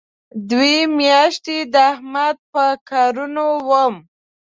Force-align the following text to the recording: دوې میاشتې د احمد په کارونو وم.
دوې 0.49 0.75
میاشتې 0.99 1.57
د 1.73 1.75
احمد 1.93 2.37
په 2.53 2.65
کارونو 2.89 3.45
وم. 3.69 3.95